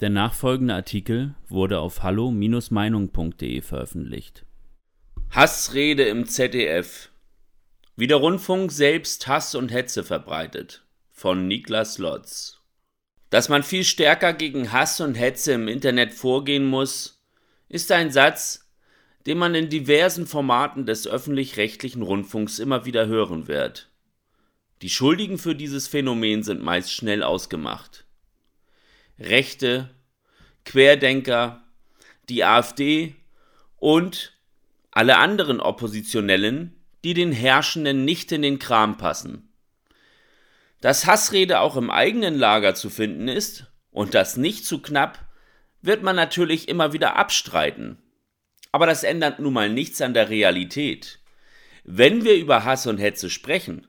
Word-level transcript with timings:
Der 0.00 0.10
nachfolgende 0.10 0.74
Artikel 0.74 1.34
wurde 1.48 1.78
auf 1.78 2.02
hallo-meinung.de 2.02 3.62
veröffentlicht. 3.62 4.44
Hassrede 5.30 6.04
im 6.04 6.26
ZDF. 6.26 7.10
Wie 7.96 8.06
der 8.06 8.18
Rundfunk 8.18 8.72
selbst 8.72 9.26
Hass 9.26 9.54
und 9.54 9.72
Hetze 9.72 10.04
verbreitet. 10.04 10.84
Von 11.12 11.48
Niklas 11.48 11.96
Lotz. 11.96 12.60
Dass 13.30 13.48
man 13.48 13.62
viel 13.62 13.84
stärker 13.84 14.34
gegen 14.34 14.70
Hass 14.70 15.00
und 15.00 15.14
Hetze 15.14 15.52
im 15.52 15.66
Internet 15.66 16.12
vorgehen 16.12 16.66
muss, 16.66 17.22
ist 17.70 17.90
ein 17.90 18.10
Satz, 18.10 18.70
den 19.26 19.38
man 19.38 19.54
in 19.54 19.70
diversen 19.70 20.26
Formaten 20.26 20.84
des 20.84 21.06
öffentlich-rechtlichen 21.08 22.02
Rundfunks 22.02 22.58
immer 22.58 22.84
wieder 22.84 23.06
hören 23.06 23.48
wird. 23.48 23.90
Die 24.82 24.90
Schuldigen 24.90 25.38
für 25.38 25.54
dieses 25.54 25.88
Phänomen 25.88 26.42
sind 26.42 26.62
meist 26.62 26.92
schnell 26.92 27.22
ausgemacht. 27.22 28.05
Rechte, 29.18 29.90
Querdenker, 30.64 31.62
die 32.28 32.44
AfD 32.44 33.14
und 33.76 34.36
alle 34.90 35.18
anderen 35.18 35.60
Oppositionellen, 35.60 36.74
die 37.04 37.14
den 37.14 37.32
Herrschenden 37.32 38.04
nicht 38.04 38.32
in 38.32 38.42
den 38.42 38.58
Kram 38.58 38.96
passen. 38.98 39.48
Dass 40.80 41.06
Hassrede 41.06 41.60
auch 41.60 41.76
im 41.76 41.90
eigenen 41.90 42.34
Lager 42.34 42.74
zu 42.74 42.90
finden 42.90 43.28
ist 43.28 43.66
und 43.90 44.14
das 44.14 44.36
nicht 44.36 44.66
zu 44.66 44.80
knapp, 44.80 45.24
wird 45.82 46.02
man 46.02 46.16
natürlich 46.16 46.68
immer 46.68 46.92
wieder 46.92 47.16
abstreiten. 47.16 47.98
Aber 48.72 48.86
das 48.86 49.04
ändert 49.04 49.38
nun 49.38 49.52
mal 49.52 49.70
nichts 49.70 50.02
an 50.02 50.14
der 50.14 50.28
Realität. 50.28 51.20
Wenn 51.84 52.24
wir 52.24 52.34
über 52.34 52.64
Hass 52.64 52.86
und 52.86 52.98
Hetze 52.98 53.30
sprechen, 53.30 53.86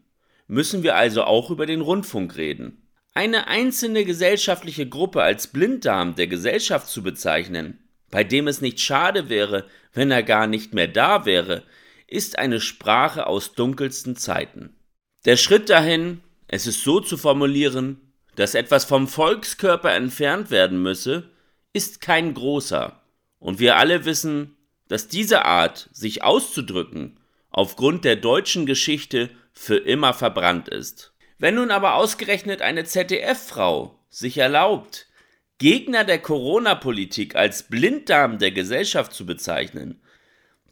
müssen 0.48 0.84
wir 0.84 0.96
also 0.96 1.24
auch 1.24 1.50
über 1.50 1.66
den 1.66 1.82
Rundfunk 1.82 2.38
reden. 2.38 2.87
Eine 3.18 3.48
einzelne 3.48 4.06
gesellschaftliche 4.06 4.88
Gruppe 4.88 5.24
als 5.24 5.48
Blinddarm 5.48 6.14
der 6.14 6.28
Gesellschaft 6.28 6.88
zu 6.88 7.02
bezeichnen, 7.02 7.80
bei 8.12 8.24
dem 8.24 8.48
es 8.48 8.62
nicht 8.62 8.80
schade 8.80 9.28
wäre, 9.28 9.66
wenn 9.92 10.12
er 10.12 10.22
gar 10.22 10.46
nicht 10.46 10.76
mehr 10.76 10.88
da 10.88 11.26
wäre, 11.26 11.64
ist 12.06 12.38
eine 12.38 12.62
Sprache 12.62 13.26
aus 13.26 13.56
dunkelsten 13.56 14.18
Zeiten. 14.18 14.76
Der 15.26 15.36
Schritt 15.36 15.72
dahin, 15.72 16.22
es 16.48 16.68
ist 16.68 16.84
so 16.84 17.00
zu 17.00 17.18
formulieren, 17.18 18.14
dass 18.36 18.54
etwas 18.54 18.86
vom 18.86 19.08
Volkskörper 19.08 19.96
entfernt 19.96 20.52
werden 20.52 20.84
müsse, 20.84 21.32
ist 21.74 22.02
kein 22.02 22.36
großer. 22.36 23.02
Und 23.40 23.58
wir 23.58 23.78
alle 23.78 24.06
wissen, 24.06 24.58
dass 24.90 25.08
diese 25.08 25.44
Art, 25.44 25.90
sich 25.92 26.22
auszudrücken, 26.22 27.20
aufgrund 27.50 28.06
der 28.06 28.18
deutschen 28.18 28.68
Geschichte 28.68 29.32
für 29.54 29.78
immer 29.78 30.14
verbrannt 30.14 30.70
ist. 30.70 31.17
Wenn 31.40 31.56
nun 31.56 31.72
aber 31.72 31.96
ausgerechnet 31.96 32.62
eine 32.62 32.84
ZDF-Frau 32.84 34.00
sich 34.10 34.38
erlaubt, 34.38 35.08
Gegner 35.60 36.04
der 36.04 36.20
Corona-Politik 36.20 37.36
als 37.36 37.64
Blinddarm 37.64 38.40
der 38.40 38.52
Gesellschaft 38.52 39.14
zu 39.14 39.26
bezeichnen, 39.26 40.02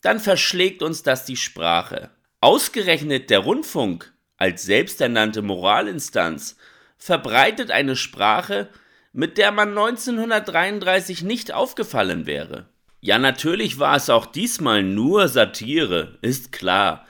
dann 0.01 0.19
verschlägt 0.19 0.83
uns 0.83 1.03
das 1.03 1.25
die 1.25 1.37
Sprache. 1.37 2.11
Ausgerechnet 2.41 3.29
der 3.29 3.39
Rundfunk 3.39 4.13
als 4.37 4.63
selbsternannte 4.63 5.41
Moralinstanz 5.41 6.57
verbreitet 6.97 7.71
eine 7.71 7.95
Sprache, 7.95 8.69
mit 9.13 9.37
der 9.37 9.51
man 9.51 9.69
1933 9.69 11.23
nicht 11.23 11.53
aufgefallen 11.53 12.25
wäre. 12.25 12.69
Ja, 13.01 13.17
natürlich 13.17 13.79
war 13.79 13.95
es 13.95 14.09
auch 14.09 14.25
diesmal 14.25 14.83
nur 14.83 15.27
Satire, 15.27 16.17
ist 16.21 16.51
klar. 16.51 17.05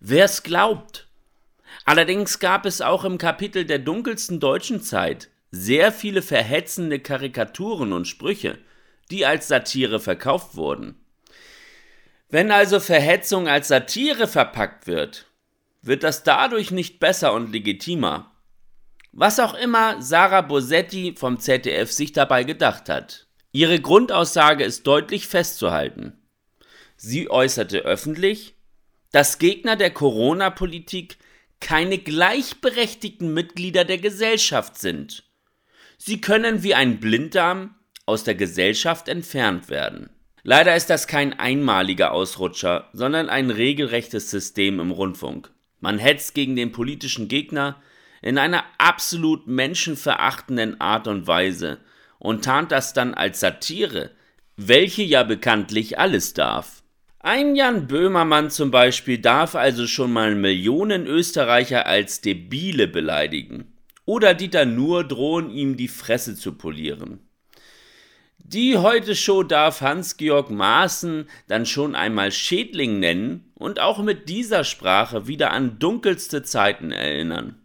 Wer's 0.00 0.42
glaubt, 0.42 1.05
Allerdings 1.86 2.40
gab 2.40 2.66
es 2.66 2.80
auch 2.82 3.04
im 3.04 3.16
Kapitel 3.16 3.64
der 3.64 3.78
dunkelsten 3.78 4.40
deutschen 4.40 4.82
Zeit 4.82 5.30
sehr 5.52 5.92
viele 5.92 6.20
verhetzende 6.20 6.98
Karikaturen 6.98 7.92
und 7.92 8.08
Sprüche, 8.08 8.58
die 9.12 9.24
als 9.24 9.46
Satire 9.46 10.00
verkauft 10.00 10.56
wurden. 10.56 10.96
Wenn 12.28 12.50
also 12.50 12.80
Verhetzung 12.80 13.46
als 13.46 13.68
Satire 13.68 14.26
verpackt 14.26 14.88
wird, 14.88 15.26
wird 15.80 16.02
das 16.02 16.24
dadurch 16.24 16.72
nicht 16.72 16.98
besser 16.98 17.32
und 17.32 17.52
legitimer. 17.52 18.32
Was 19.12 19.38
auch 19.38 19.54
immer 19.54 20.02
Sarah 20.02 20.40
Bosetti 20.40 21.14
vom 21.16 21.38
ZDF 21.38 21.92
sich 21.92 22.12
dabei 22.12 22.42
gedacht 22.42 22.88
hat. 22.88 23.28
Ihre 23.52 23.80
Grundaussage 23.80 24.64
ist 24.64 24.88
deutlich 24.88 25.28
festzuhalten. 25.28 26.18
Sie 26.96 27.30
äußerte 27.30 27.78
öffentlich, 27.78 28.56
dass 29.12 29.38
Gegner 29.38 29.76
der 29.76 29.92
Corona-Politik 29.92 31.18
keine 31.60 31.98
gleichberechtigten 31.98 33.32
Mitglieder 33.32 33.84
der 33.84 33.98
Gesellschaft 33.98 34.78
sind. 34.78 35.24
Sie 35.98 36.20
können 36.20 36.62
wie 36.62 36.74
ein 36.74 37.00
Blinddarm 37.00 37.74
aus 38.04 38.24
der 38.24 38.34
Gesellschaft 38.34 39.08
entfernt 39.08 39.68
werden. 39.68 40.10
Leider 40.42 40.76
ist 40.76 40.90
das 40.90 41.08
kein 41.08 41.38
einmaliger 41.38 42.12
Ausrutscher, 42.12 42.88
sondern 42.92 43.28
ein 43.28 43.50
regelrechtes 43.50 44.30
System 44.30 44.78
im 44.78 44.92
Rundfunk. 44.92 45.50
Man 45.80 45.98
hetzt 45.98 46.34
gegen 46.34 46.54
den 46.54 46.70
politischen 46.70 47.26
Gegner 47.26 47.82
in 48.22 48.38
einer 48.38 48.64
absolut 48.78 49.46
menschenverachtenden 49.46 50.80
Art 50.80 51.08
und 51.08 51.26
Weise 51.26 51.78
und 52.18 52.44
tarnt 52.44 52.72
das 52.72 52.92
dann 52.92 53.14
als 53.14 53.40
Satire, 53.40 54.12
welche 54.56 55.02
ja 55.02 55.22
bekanntlich 55.22 55.98
alles 55.98 56.32
darf. 56.32 56.82
Ein 57.28 57.56
Jan 57.56 57.88
Böhmermann 57.88 58.52
zum 58.52 58.70
Beispiel 58.70 59.18
darf 59.18 59.56
also 59.56 59.88
schon 59.88 60.12
mal 60.12 60.36
Millionen 60.36 61.08
Österreicher 61.08 61.84
als 61.84 62.20
Debile 62.20 62.86
beleidigen. 62.86 63.74
Oder 64.04 64.32
Dieter 64.32 64.64
Nuhr 64.64 65.02
drohen 65.02 65.50
ihm 65.50 65.76
die 65.76 65.88
Fresse 65.88 66.36
zu 66.36 66.52
polieren. 66.52 67.18
Die 68.38 68.76
Heute-Show 68.78 69.42
darf 69.42 69.80
Hans-Georg 69.80 70.50
Maaßen 70.50 71.28
dann 71.48 71.66
schon 71.66 71.96
einmal 71.96 72.30
Schädling 72.30 73.00
nennen 73.00 73.50
und 73.56 73.80
auch 73.80 73.98
mit 73.98 74.28
dieser 74.28 74.62
Sprache 74.62 75.26
wieder 75.26 75.50
an 75.50 75.80
dunkelste 75.80 76.44
Zeiten 76.44 76.92
erinnern. 76.92 77.56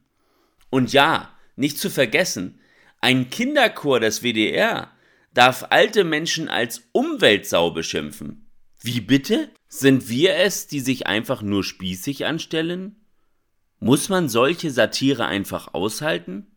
Und 0.71 0.91
ja, 0.91 1.37
nicht 1.55 1.77
zu 1.77 1.91
vergessen, 1.91 2.59
ein 2.99 3.29
Kinderchor 3.29 3.99
des 3.99 4.23
WDR 4.23 4.89
darf 5.35 5.67
alte 5.69 6.03
Menschen 6.03 6.49
als 6.49 6.89
Umweltsau 6.93 7.69
beschimpfen. 7.69 8.40
Wie 8.83 8.99
bitte? 8.99 9.49
Sind 9.67 10.09
wir 10.09 10.35
es, 10.37 10.65
die 10.65 10.79
sich 10.79 11.05
einfach 11.05 11.43
nur 11.43 11.63
spießig 11.63 12.25
anstellen? 12.25 12.95
Muss 13.79 14.09
man 14.09 14.27
solche 14.27 14.71
Satire 14.71 15.25
einfach 15.25 15.73
aushalten? 15.73 16.47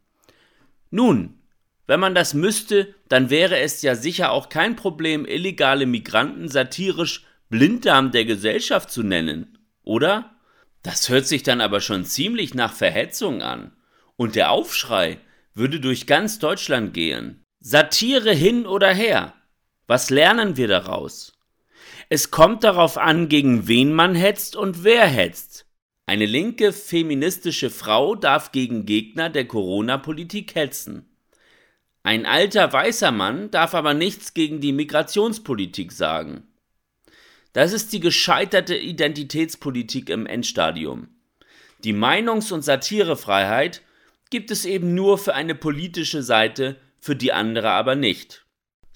Nun, 0.91 1.39
wenn 1.87 2.01
man 2.01 2.15
das 2.15 2.33
müsste, 2.33 2.95
dann 3.09 3.29
wäre 3.29 3.59
es 3.59 3.83
ja 3.83 3.95
sicher 3.95 4.33
auch 4.33 4.49
kein 4.49 4.75
Problem, 4.75 5.27
illegale 5.27 5.85
Migranten 5.85 6.49
satirisch 6.49 7.27
Blinddarm 7.51 8.11
der 8.11 8.25
Gesellschaft 8.25 8.91
zu 8.91 9.03
nennen, 9.03 9.59
oder? 9.83 10.35
Das 10.83 11.11
hört 11.11 11.27
sich 11.27 11.43
dann 11.43 11.61
aber 11.61 11.81
schon 11.81 12.05
ziemlich 12.07 12.55
nach 12.55 12.73
Verhetzung 12.73 13.43
an. 13.43 13.73
Und 14.17 14.35
der 14.35 14.51
Aufschrei 14.51 15.19
würde 15.55 15.79
durch 15.79 16.07
ganz 16.07 16.39
Deutschland 16.39 16.95
gehen. 16.95 17.43
Satire 17.61 18.33
hin 18.33 18.67
oder 18.67 18.93
her. 18.93 19.35
Was 19.87 20.09
lernen 20.09 20.57
wir 20.57 20.69
daraus? 20.69 21.34
Es 22.09 22.31
kommt 22.31 22.65
darauf 22.65 22.99
an, 22.99 23.29
gegen 23.29 23.69
wen 23.69 23.93
man 23.93 24.15
hetzt 24.15 24.57
und 24.57 24.85
wer 24.85 25.07
hetzt. 25.07 25.67
Eine 26.07 26.27
linke 26.27 26.73
feministische 26.73 27.71
Frau 27.71 28.15
darf 28.15 28.53
gegen 28.53 28.85
Gegner 28.85 29.31
der 29.31 29.47
Corona-Politik 29.47 30.55
hetzen. 30.55 31.09
Ein 32.03 32.27
alter 32.27 32.71
weißer 32.71 33.11
Mann 33.11 33.51
darf 33.51 33.75
aber 33.75 33.95
nichts 33.95 34.35
gegen 34.35 34.61
die 34.61 34.73
Migrationspolitik 34.73 35.91
sagen. 35.93 36.47
Das 37.55 37.73
ist 37.73 37.93
die 37.95 38.01
gescheiterte 38.01 38.77
Identitätspolitik 38.77 40.11
im 40.11 40.27
Endstadium. 40.27 41.09
Die 41.83 41.95
Meinungs- 41.95 42.53
und 42.53 42.63
Satirefreiheit 42.63 43.83
gibt 44.29 44.51
es 44.51 44.67
eben 44.67 44.95
nur 44.95 45.17
für 45.17 45.35
eine 45.35 45.55
politische 45.55 46.23
Seite, 46.23 46.77
für 47.01 47.17
die 47.17 47.33
andere 47.33 47.71
aber 47.71 47.95
nicht. 47.95 48.44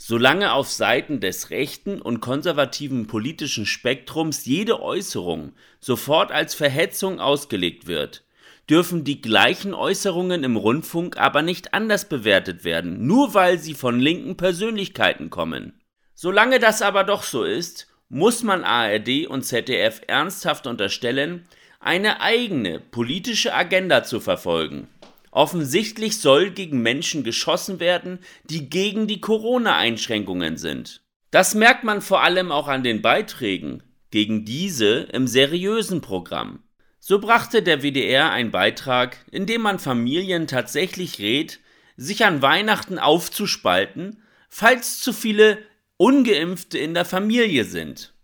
Solange 0.01 0.53
auf 0.53 0.71
Seiten 0.71 1.19
des 1.19 1.51
rechten 1.51 2.01
und 2.01 2.21
konservativen 2.21 3.09
politischen 3.09 3.67
Spektrums 3.67 4.47
jede 4.47 4.81
Äußerung 4.81 5.55
sofort 5.81 6.31
als 6.31 6.55
Verhetzung 6.55 7.19
ausgelegt 7.19 7.89
wird, 7.89 8.23
dürfen 8.71 9.03
die 9.03 9.21
gleichen 9.21 9.75
Äußerungen 9.75 10.45
im 10.45 10.57
Rundfunk 10.57 11.17
aber 11.17 11.43
nicht 11.43 11.75
anders 11.75 12.09
bewertet 12.09 12.63
werden, 12.63 13.09
nur 13.09 13.35
weil 13.35 13.59
sie 13.59 13.75
von 13.75 13.99
linken 13.99 14.37
Persönlichkeiten 14.37 15.31
kommen. 15.31 15.73
Solange 16.15 16.61
das 16.61 16.81
aber 16.81 17.03
doch 17.03 17.25
so 17.25 17.43
ist, 17.43 17.89
muss 18.09 18.45
man 18.45 18.63
ARD 18.63 19.27
und 19.27 19.43
ZDF 19.43 20.03
ernsthaft 20.07 20.69
unterstellen, 20.69 21.49
eine 21.81 22.21
eigene 22.21 22.79
politische 22.79 23.53
Agenda 23.53 24.05
zu 24.05 24.21
verfolgen. 24.21 24.87
Offensichtlich 25.31 26.21
soll 26.21 26.51
gegen 26.51 26.81
Menschen 26.81 27.25
geschossen 27.25 27.81
werden, 27.81 28.19
die 28.45 28.71
gegen 28.71 29.07
die 29.07 29.21
Corona-Einschränkungen 29.21 30.57
sind. 30.57 31.03
Das 31.31 31.55
merkt 31.55 31.85
man 31.85 32.01
vor 32.01 32.23
allem 32.23 32.51
auch 32.51 32.69
an 32.69 32.83
den 32.83 33.03
Beiträgen 33.03 33.83
gegen 34.11 34.45
diese 34.45 35.01
im 35.13 35.27
seriösen 35.27 36.01
Programm. 36.01 36.63
So 36.99 37.19
brachte 37.19 37.63
der 37.63 37.83
WDR 37.83 38.31
einen 38.31 38.51
Beitrag, 38.51 39.19
in 39.31 39.47
dem 39.47 39.63
man 39.63 39.79
Familien 39.79 40.47
tatsächlich 40.47 41.19
rät, 41.19 41.61
sich 41.97 42.25
an 42.25 42.43
Weihnachten 42.43 42.99
aufzuspalten, 42.99 44.23
falls 44.49 45.01
zu 45.01 45.13
viele 45.13 45.59
ungeimpfte 45.97 46.79
in 46.79 46.95
der 46.95 47.05
Familie 47.05 47.65
sind. 47.65 48.15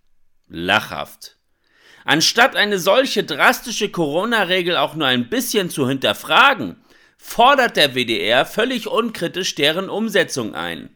Lachhaft. 0.49 1.37
Anstatt 2.05 2.57
eine 2.57 2.79
solche 2.79 3.25
drastische 3.25 3.91
Corona-Regel 3.91 4.77
auch 4.77 4.95
nur 4.95 5.07
ein 5.07 5.29
bisschen 5.29 5.71
zu 5.71 5.89
hinterfragen, 5.89 6.77
fordert 7.27 7.77
der 7.77 7.97
WDR 7.97 8.45
völlig 8.45 8.87
unkritisch 8.87 9.55
deren 9.57 9.89
Umsetzung 9.89 10.55
ein. 10.55 10.91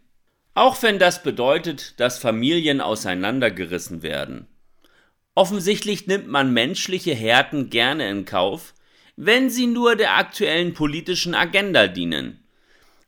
Auch 0.55 0.81
wenn 0.83 1.01
das 1.01 1.23
bedeutet, 1.23 1.99
dass 1.99 2.19
Familien 2.19 2.81
auseinandergerissen 2.81 4.03
werden. 4.03 4.47
Offensichtlich 5.35 6.07
nimmt 6.07 6.29
man 6.29 6.53
menschliche 6.53 7.15
Härten 7.15 7.71
gerne 7.71 8.09
in 8.11 8.25
Kauf, 8.25 8.75
wenn 9.17 9.49
sie 9.51 9.67
nur 9.67 9.97
der 9.97 10.17
aktuellen 10.17 10.75
politischen 10.75 11.35
Agenda 11.35 11.89
dienen. 11.89 12.45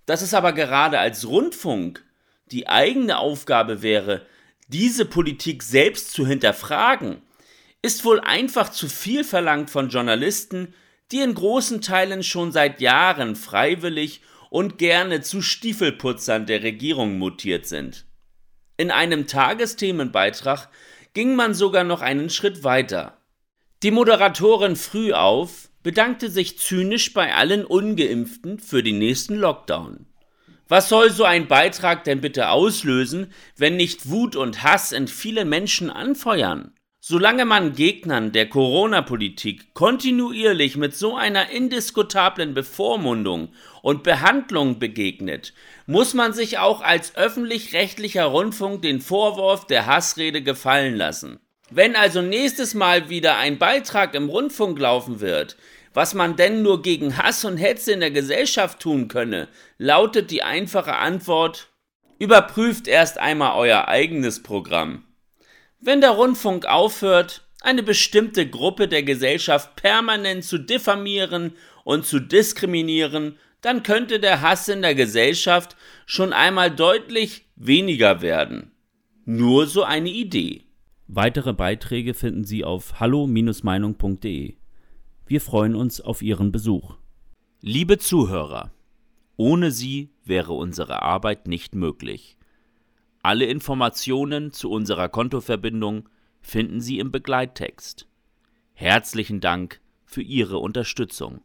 Dass 0.06 0.22
es 0.22 0.34
aber 0.34 0.52
gerade 0.52 0.98
als 0.98 1.28
Rundfunk 1.28 2.02
die 2.50 2.68
eigene 2.68 3.18
Aufgabe 3.18 3.82
wäre, 3.82 4.26
diese 4.68 5.04
Politik 5.04 5.62
selbst 5.62 6.12
zu 6.12 6.26
hinterfragen, 6.26 7.20
ist 7.82 8.04
wohl 8.04 8.18
einfach 8.18 8.70
zu 8.70 8.88
viel 8.88 9.24
verlangt 9.24 9.70
von 9.70 9.90
Journalisten, 9.90 10.74
die 11.12 11.20
in 11.20 11.34
großen 11.34 11.80
Teilen 11.80 12.22
schon 12.22 12.52
seit 12.52 12.80
Jahren 12.80 13.36
freiwillig 13.36 14.22
und 14.50 14.78
gerne 14.78 15.20
zu 15.20 15.42
Stiefelputzern 15.42 16.46
der 16.46 16.62
Regierung 16.62 17.18
mutiert 17.18 17.66
sind. 17.66 18.04
In 18.76 18.90
einem 18.90 19.26
Tagesthemenbeitrag 19.26 20.68
ging 21.14 21.34
man 21.36 21.54
sogar 21.54 21.84
noch 21.84 22.00
einen 22.00 22.30
Schritt 22.30 22.64
weiter. 22.64 23.18
Die 23.82 23.90
Moderatorin 23.90 24.76
Frühauf 24.76 25.70
bedankte 25.82 26.30
sich 26.30 26.58
zynisch 26.58 27.12
bei 27.12 27.34
allen 27.34 27.64
ungeimpften 27.64 28.58
für 28.58 28.82
den 28.82 28.98
nächsten 28.98 29.36
Lockdown. 29.36 30.06
Was 30.68 30.88
soll 30.88 31.10
so 31.10 31.24
ein 31.24 31.48
Beitrag 31.48 32.04
denn 32.04 32.20
bitte 32.20 32.50
auslösen, 32.50 33.32
wenn 33.56 33.76
nicht 33.76 34.08
Wut 34.08 34.36
und 34.36 34.62
Hass 34.62 34.92
in 34.92 35.08
vielen 35.08 35.48
Menschen 35.48 35.90
anfeuern? 35.90 36.72
Solange 37.02 37.46
man 37.46 37.72
Gegnern 37.72 38.30
der 38.30 38.50
Corona-Politik 38.50 39.72
kontinuierlich 39.72 40.76
mit 40.76 40.94
so 40.94 41.16
einer 41.16 41.48
indiskutablen 41.48 42.52
Bevormundung 42.52 43.48
und 43.80 44.02
Behandlung 44.02 44.78
begegnet, 44.78 45.54
muss 45.86 46.12
man 46.12 46.34
sich 46.34 46.58
auch 46.58 46.82
als 46.82 47.16
öffentlich-rechtlicher 47.16 48.26
Rundfunk 48.26 48.82
den 48.82 49.00
Vorwurf 49.00 49.66
der 49.66 49.86
Hassrede 49.86 50.42
gefallen 50.42 50.94
lassen. 50.94 51.40
Wenn 51.70 51.96
also 51.96 52.20
nächstes 52.20 52.74
Mal 52.74 53.08
wieder 53.08 53.38
ein 53.38 53.56
Beitrag 53.56 54.14
im 54.14 54.28
Rundfunk 54.28 54.78
laufen 54.78 55.20
wird, 55.20 55.56
was 55.94 56.12
man 56.12 56.36
denn 56.36 56.60
nur 56.60 56.82
gegen 56.82 57.16
Hass 57.16 57.46
und 57.46 57.56
Hetze 57.56 57.92
in 57.92 58.00
der 58.00 58.10
Gesellschaft 58.10 58.78
tun 58.78 59.08
könne, 59.08 59.48
lautet 59.78 60.30
die 60.30 60.42
einfache 60.42 60.96
Antwort 60.96 61.68
Überprüft 62.18 62.88
erst 62.88 63.16
einmal 63.16 63.56
euer 63.56 63.88
eigenes 63.88 64.42
Programm. 64.42 65.04
Wenn 65.82 66.02
der 66.02 66.10
Rundfunk 66.10 66.66
aufhört, 66.66 67.48
eine 67.62 67.82
bestimmte 67.82 68.46
Gruppe 68.48 68.86
der 68.86 69.02
Gesellschaft 69.02 69.76
permanent 69.76 70.44
zu 70.44 70.58
diffamieren 70.58 71.54
und 71.84 72.04
zu 72.04 72.20
diskriminieren, 72.20 73.38
dann 73.62 73.82
könnte 73.82 74.20
der 74.20 74.42
Hass 74.42 74.68
in 74.68 74.82
der 74.82 74.94
Gesellschaft 74.94 75.76
schon 76.04 76.34
einmal 76.34 76.70
deutlich 76.70 77.46
weniger 77.56 78.20
werden. 78.20 78.72
Nur 79.24 79.66
so 79.66 79.82
eine 79.82 80.10
Idee. 80.10 80.64
Weitere 81.06 81.54
Beiträge 81.54 82.12
finden 82.12 82.44
Sie 82.44 82.62
auf 82.62 83.00
hallo-meinung.de. 83.00 84.56
Wir 85.26 85.40
freuen 85.40 85.74
uns 85.74 86.00
auf 86.00 86.20
Ihren 86.20 86.52
Besuch. 86.52 86.96
Liebe 87.62 87.98
Zuhörer, 87.98 88.70
ohne 89.36 89.70
Sie 89.70 90.10
wäre 90.24 90.52
unsere 90.52 91.02
Arbeit 91.02 91.48
nicht 91.48 91.74
möglich. 91.74 92.36
Alle 93.22 93.44
Informationen 93.44 94.50
zu 94.50 94.70
unserer 94.70 95.10
Kontoverbindung 95.10 96.08
finden 96.40 96.80
Sie 96.80 96.98
im 96.98 97.10
Begleittext. 97.10 98.06
Herzlichen 98.72 99.40
Dank 99.40 99.80
für 100.06 100.22
Ihre 100.22 100.58
Unterstützung. 100.58 101.42